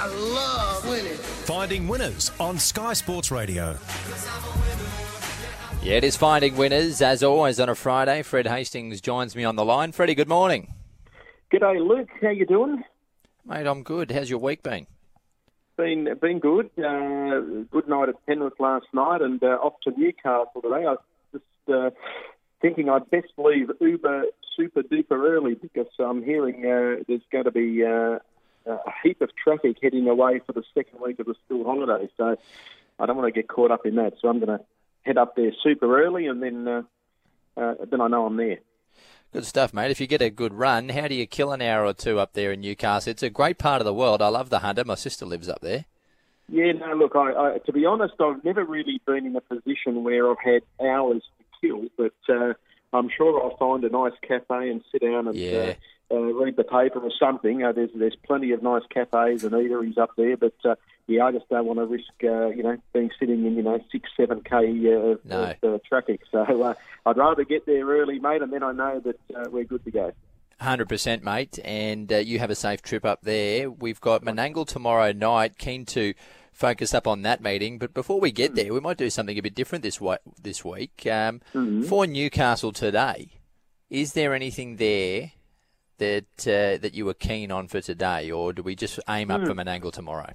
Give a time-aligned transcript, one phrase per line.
[0.00, 1.16] I love winning.
[1.16, 3.76] Finding winners on Sky Sports Radio.
[5.82, 8.22] Yeah, it is finding winners as always on a Friday.
[8.22, 9.90] Fred Hastings joins me on the line.
[9.90, 10.72] Freddie, good morning.
[11.52, 12.10] G'day, Luke.
[12.22, 12.84] How you doing?
[13.44, 14.12] Mate, I'm good.
[14.12, 14.86] How's your week been?
[15.76, 16.70] Been been good.
[16.78, 20.86] Uh, good night at Penrith last night, and uh, off to Newcastle today.
[20.86, 20.98] I was
[21.32, 21.44] just
[21.74, 21.90] uh,
[22.62, 24.26] thinking I'd best leave Uber
[24.56, 28.18] super duper early because I'm hearing uh, there's going to be uh,
[28.72, 32.10] a heap of traffic heading away for the second week of the school holidays.
[32.16, 32.36] So
[32.98, 34.14] I don't want to get caught up in that.
[34.20, 34.64] So I'm going to
[35.02, 36.82] head up there super early, and then uh,
[37.56, 38.58] uh, then I know I'm there.
[39.32, 39.90] Good stuff, mate.
[39.90, 42.32] If you get a good run, how do you kill an hour or two up
[42.32, 43.10] there in Newcastle?
[43.10, 44.22] It's a great part of the world.
[44.22, 44.84] I love the Hunter.
[44.84, 45.84] My sister lives up there.
[46.48, 50.02] Yeah, no, look, I, I, to be honest, I've never really been in a position
[50.02, 52.54] where I've had hours to kill, but uh,
[52.94, 55.74] I'm sure I'll find a nice cafe and sit down and Yeah.
[56.10, 57.62] Uh, read the paper or something.
[57.62, 60.74] Uh, there's there's plenty of nice cafes and eateries up there, but uh,
[61.06, 63.78] yeah, I just don't want to risk uh, you know being sitting in you know
[63.92, 65.54] six seven k uh, of, No.
[65.62, 66.20] uh, traffic.
[66.30, 66.74] So uh,
[67.06, 69.90] I'd rather get there early, mate, and then I know that uh, we're good to
[69.90, 70.12] go.
[70.60, 73.70] Hundred percent, mate, and uh, you have a safe trip up there.
[73.70, 75.56] We've got Menangle tomorrow night.
[75.56, 76.14] Keen to
[76.52, 79.42] focus up on that meeting, but before we get there, we might do something a
[79.42, 81.06] bit different this wa- this week.
[81.06, 81.40] Um,
[81.84, 83.28] For Newcastle today,
[83.88, 85.30] is there anything there
[85.98, 89.44] that uh, that you were keen on for today, or do we just aim up
[89.44, 90.32] from an angle tomorrow?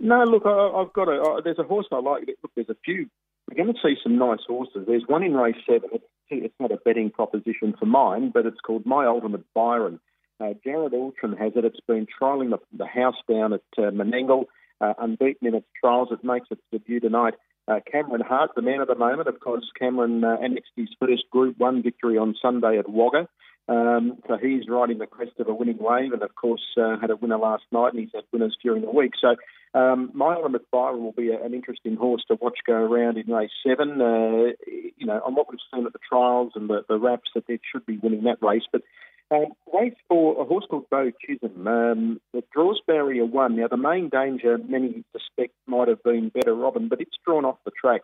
[0.00, 1.20] No, look, I, I've got a.
[1.20, 2.24] Uh, there's a horse I like.
[2.42, 3.08] Look, there's a few.
[3.48, 4.84] We're going to see some nice horses.
[4.86, 5.90] There's one in race seven.
[5.92, 10.00] It's, it's not a betting proposition for mine, but it's called My Ultimate Byron.
[10.40, 11.64] Uh, Jared Altram has it.
[11.64, 14.46] It's been trialling the, the house down at uh, Menangle,
[14.80, 16.08] uh, unbeaten in its trials.
[16.10, 17.34] It makes its debut tonight.
[17.68, 21.30] Uh, Cameron Hart, the man of the moment, of course, Cameron uh, annexed his first
[21.30, 23.28] Group 1 victory on Sunday at Wagga.
[23.68, 27.10] Um, so he's riding the crest of a winning wave, and of course uh, had
[27.10, 29.12] a winner last night, and he's had winners during the week.
[29.20, 29.36] So
[29.78, 33.50] um, my ultimate will be a, an interesting horse to watch go around in race
[33.66, 34.00] seven.
[34.00, 37.44] Uh, you know, on what we've seen at the trials and the, the wraps, that
[37.48, 38.64] it should be winning that race.
[38.70, 38.82] But
[39.30, 41.66] um, race for a horse called Bo Chisholm.
[41.66, 43.56] Um, the draws barrier one.
[43.56, 47.58] Now the main danger, many suspect, might have been Better Robin, but it's drawn off
[47.64, 48.02] the track.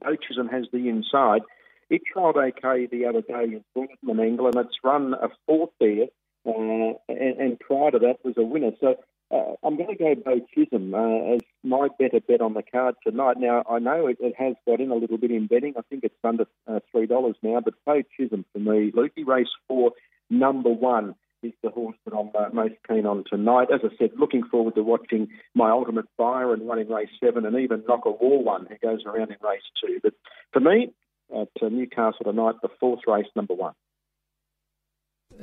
[0.00, 1.40] Bo Chisholm has the inside.
[1.88, 6.06] It trialled okay the other day in Brisbane Angle, and it's run a fourth there,
[6.46, 8.72] uh, and, and prior to that was a winner.
[8.80, 8.96] So
[9.30, 12.94] uh, I'm going to go Bo Chisholm uh, as my better bet on the card
[13.04, 13.36] tonight.
[13.38, 15.74] Now, I know it, it has got in a little bit in betting.
[15.76, 19.90] I think it's under uh, $3 now, but Bo Chisholm for me, Lukey Race 4,
[20.30, 23.68] number one is the horse that I'm uh, most keen on tonight.
[23.72, 27.44] As I said, looking forward to watching my ultimate buyer and one in race seven,
[27.44, 30.00] and even Knock a War one who goes around in race two.
[30.02, 30.14] But
[30.52, 30.92] for me,
[31.40, 33.74] at uh, Newcastle tonight, the fourth race, number one.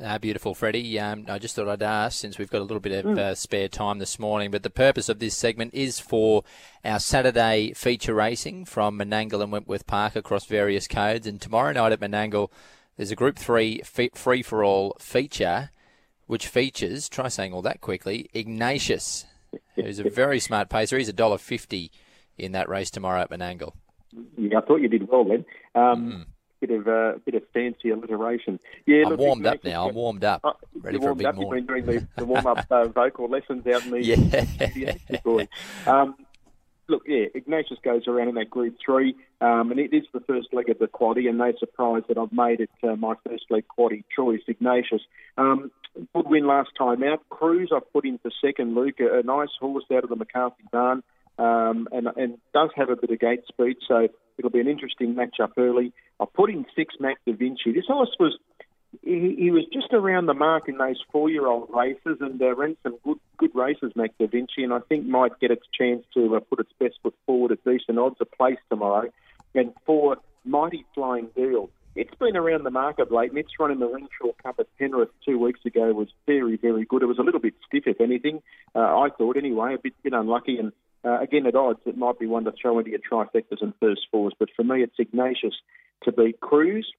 [0.02, 0.98] Ah, beautiful, Freddie.
[0.98, 3.68] Um, I just thought I'd ask since we've got a little bit of uh, spare
[3.68, 4.50] time this morning.
[4.50, 6.42] But the purpose of this segment is for
[6.84, 11.26] our Saturday feature racing from Menangle and Wentworth Park across various codes.
[11.26, 12.50] And tomorrow night at Menangle,
[12.96, 13.82] there's a Group 3
[14.14, 15.70] free for all feature,
[16.26, 19.26] which features, try saying all that quickly, Ignatius,
[19.76, 20.98] who's a very smart pacer.
[20.98, 21.90] He's $1.50
[22.36, 23.74] in that race tomorrow at Menangle.
[24.36, 25.44] Yeah, I thought you did well then.
[25.74, 26.26] Um,
[26.60, 28.58] Bit of uh, bit of fancy alliteration.
[28.86, 29.86] Yeah, I'm look, warmed up now.
[29.88, 30.40] I'm warmed up.
[30.42, 31.36] Uh, Ready for a big up.
[31.36, 35.42] You've been doing the, the warm up uh, vocal lessons out in the Yeah.
[35.86, 36.14] Um,
[36.88, 40.54] look, yeah, Ignatius goes around in that Group Three, um, and it is the first
[40.54, 43.64] leg of the quaddy, and no surprise that I've made it uh, my first leg
[43.76, 45.02] quaddy choice, Ignatius.
[45.36, 45.70] Um,
[46.14, 47.28] good win last time out.
[47.28, 48.74] Cruz I've put in for second.
[48.74, 51.02] Luke, a, a nice horse out of the McCarthy barn,
[51.38, 54.08] um, and and does have a bit of gate speed, so
[54.38, 55.92] it'll be an interesting match-up early.
[56.20, 57.72] I put in six Mac Da Vinci.
[57.72, 58.38] This horse was
[59.02, 62.98] he, he was just around the mark in those four-year-old races and uh, ran some
[63.04, 66.40] good good races, Mac Da Vinci, and I think might get its chance to uh,
[66.40, 69.10] put its best foot forward at decent odds of place tomorrow.
[69.54, 73.78] And for Mighty Flying Deal, it's been around the mark of late, its run in
[73.78, 77.02] the Renshaw Cup at Penrith two weeks ago was very, very good.
[77.02, 78.42] It was a little bit stiff, if anything,
[78.74, 80.72] uh, I thought anyway, a bit, bit unlucky, and
[81.04, 84.02] uh, again at odds, it might be one to throw into your trifectas and first
[84.10, 84.34] fours.
[84.38, 85.54] But for me, it's Ignatius
[86.04, 86.90] to beat Cruz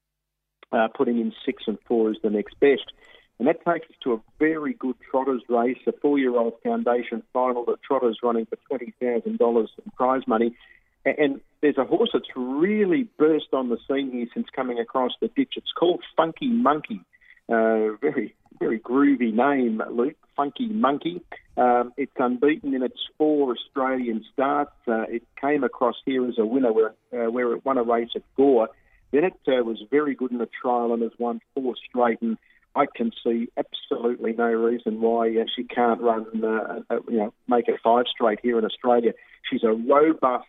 [0.72, 2.92] uh, putting in six and four is the next best.
[3.38, 7.84] And that takes us to a very good Trotters race, a four-year-old foundation final that
[7.84, 10.56] Trotters running for $20,000 in prize money.
[11.04, 15.28] And there's a horse that's really burst on the scene here since coming across the
[15.28, 15.54] ditch.
[15.58, 17.02] It's called Funky Monkey.
[17.48, 20.16] Uh, very, very groovy name, Luke.
[20.36, 21.22] Funky Monkey.
[21.58, 24.74] Um, it's unbeaten in its four Australian starts.
[24.88, 28.10] Uh, it came across here as a winner where, uh, where it won a race
[28.16, 28.70] at Gore.
[29.12, 32.22] Then it uh, was very good in the trial and has won four straight.
[32.22, 32.38] And
[32.76, 37.34] I can see absolutely no reason why uh, she can't run, uh, uh, you know,
[37.48, 39.14] make it five straight here in Australia.
[39.50, 40.48] She's a robust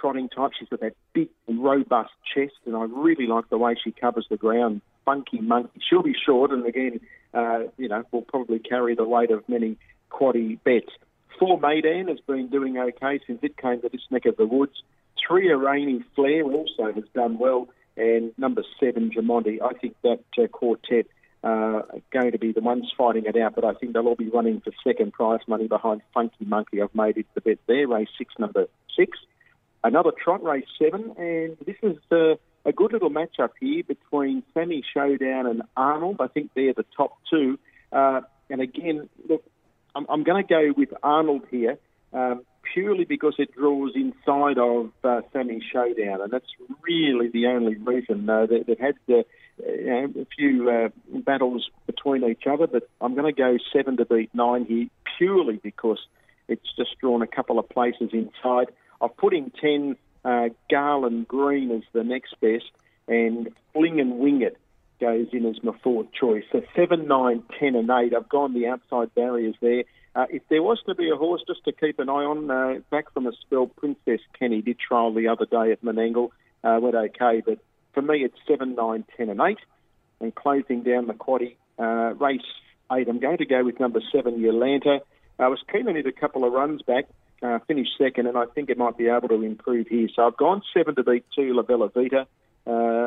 [0.00, 0.52] trotting type.
[0.58, 4.36] She's got that big, robust chest, and I really like the way she covers the
[4.36, 4.82] ground.
[5.06, 5.80] Funky monkey.
[5.88, 7.00] She'll be short, and again,
[7.78, 9.78] you know, will probably carry the weight of many
[10.14, 10.88] quaddy Bet.
[11.38, 14.82] Four Maydan has been doing okay since it came to this neck of the woods.
[15.26, 19.58] Three Iranian Flair also has done well, and number seven Jamondi.
[19.62, 21.06] I think that uh, quartet
[21.42, 21.82] uh,
[22.12, 24.60] going to be the ones fighting it out, but I think they'll all be running
[24.60, 26.80] for second prize money behind Funky Monkey.
[26.80, 28.66] I've made it the bet there, race six, number
[28.96, 29.18] six.
[29.82, 34.82] Another trot, race seven, and this is uh, a good little matchup here between Sammy
[34.94, 36.16] Showdown and Arnold.
[36.20, 37.58] I think they're the top two.
[37.92, 39.44] Uh, and again, look,
[39.94, 41.78] I'm, I'm going to go with Arnold here.
[42.12, 42.42] Um,
[42.72, 46.48] purely because it draws inside of uh, Sammy Showdown, and that's
[46.82, 48.28] really the only reason.
[48.28, 49.22] Uh, they, they've had uh,
[49.58, 50.88] you know, a few uh,
[51.20, 54.86] battles between each other, but I'm going to go seven to beat nine here
[55.18, 55.98] purely because
[56.48, 58.68] it's just drawn a couple of places inside.
[59.00, 62.70] I've put in 10 uh, Garland Green as the next best,
[63.06, 64.56] and Fling and Wing It
[65.00, 66.44] goes in as my fourth choice.
[66.52, 68.14] So 7, 9, 10, and 8.
[68.14, 69.84] I've gone the outside barriers there.
[70.16, 72.78] Uh, if there was to be a horse just to keep an eye on, uh,
[72.90, 76.28] back from a spell, Princess Kenny did trial the other day at Menangle,
[76.62, 77.58] uh, went okay, but
[77.94, 79.58] for me it's 7, 9, 10 and 8.
[80.20, 82.40] And closing down the quaddy, uh, race
[82.92, 85.00] 8, I'm going to go with number 7, Yolanta.
[85.38, 87.06] I was keen on it a couple of runs back,
[87.42, 90.08] uh, finished second, and I think it might be able to improve here.
[90.14, 92.28] So I've gone 7 to beat 2, La Bella Vita.
[92.66, 93.03] Uh,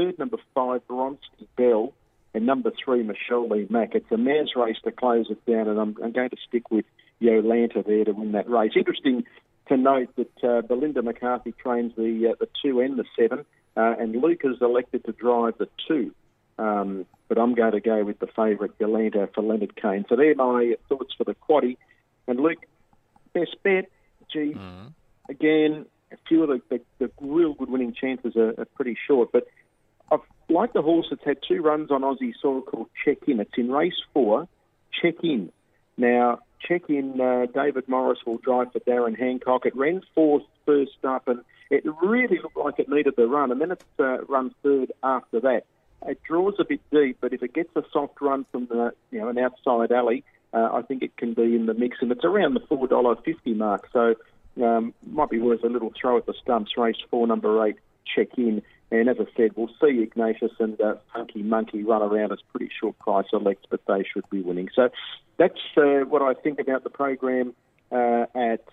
[0.00, 1.92] third, number 5, Bronski Bell
[2.32, 3.94] and number three, Michelle Lee Mack.
[3.94, 6.84] It's a mare's race to close it down, and I'm, I'm going to stick with
[7.20, 8.72] Yolanta there to win that race.
[8.76, 9.24] Interesting
[9.68, 13.44] to note that uh, Belinda McCarthy trains the uh, the two and the seven,
[13.76, 16.14] uh, and Luke has elected to drive the two.
[16.58, 20.04] Um, but I'm going to go with the favourite Yolanta for Leonard Kane.
[20.08, 21.78] So they're my thoughts for the quaddy.
[22.28, 22.64] And Luke,
[23.32, 23.88] best bet,
[24.32, 24.92] gee, mm.
[25.28, 29.30] again, a few of the, the, the, real good winning chances are, are pretty short,
[29.32, 29.46] but
[30.10, 33.40] I've like the horse that's had two runs on Aussie soil called Check In.
[33.40, 34.48] It's in race four,
[35.00, 35.52] Check In.
[35.96, 39.66] Now, Check In, uh, David Morris will drive for Darren Hancock.
[39.66, 41.40] It ran fourth first up, and
[41.70, 45.40] it really looked like it needed the run, and then it's uh, run third after
[45.40, 45.64] that.
[46.06, 49.20] It draws a bit deep, but if it gets a soft run from the, you
[49.20, 52.24] know an outside alley, uh, I think it can be in the mix, and it's
[52.24, 53.88] around the four dollar fifty mark.
[53.92, 54.14] So
[54.62, 56.72] um, might be worth a little throw at the stumps.
[56.76, 57.76] Race four, number eight,
[58.16, 58.62] check in.
[58.90, 62.70] And as I said, we'll see Ignatius and uh, Funky Monkey run around as pretty
[62.80, 64.68] short price elects, but they should be winning.
[64.74, 64.88] So
[65.38, 67.54] that's uh, what I think about the program
[67.92, 68.64] uh, at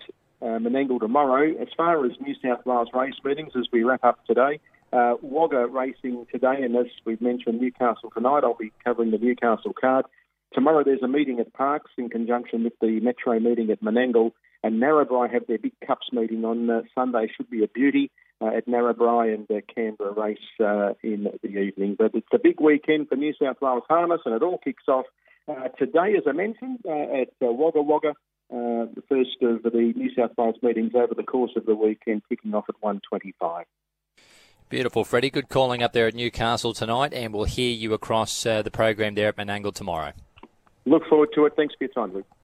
[0.42, 1.54] uh, Menangle tomorrow.
[1.60, 4.58] As far as New South Wales race meetings, as we wrap up today,
[4.92, 8.42] uh, Wagga racing today, and as we've mentioned, Newcastle tonight.
[8.42, 10.06] I'll be covering the Newcastle card.
[10.54, 14.32] Tomorrow there's a meeting at Parkes in conjunction with the Metro meeting at Menangle,
[14.62, 17.30] and Narrabri have their big cups meeting on uh, Sunday.
[17.36, 21.96] Should be a beauty uh, at Narrabri and uh, Canberra race uh, in the evening.
[21.98, 25.06] But it's a big weekend for New South Wales Harness, and it all kicks off
[25.48, 28.14] uh, today, as I mentioned, uh, at uh, Wagga Wagga.
[28.50, 32.54] the first of the New South Wales meetings over the course of the weekend, kicking
[32.54, 33.64] off at 1:25.
[34.68, 35.30] Beautiful, Freddie.
[35.30, 39.28] Good calling up there at Newcastle tonight, and we'll hear you across the program there
[39.28, 40.12] at Menangle tomorrow.
[40.84, 41.54] Look forward to it.
[41.56, 42.26] Thanks for your time, Luke.